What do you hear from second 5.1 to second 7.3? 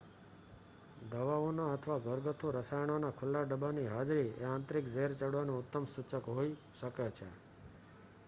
ચડવાનું ઉત્તમ સૂચક હોઈ શકે છે